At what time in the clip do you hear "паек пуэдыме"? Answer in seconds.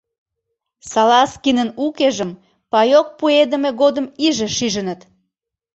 2.71-3.71